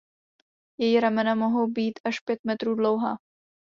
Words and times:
Její 0.77 0.99
ramena 0.99 1.35
mohou 1.35 1.67
být 1.67 1.99
až 2.03 2.19
pět 2.19 2.39
metrů 2.43 2.75
dlouhá. 2.75 3.17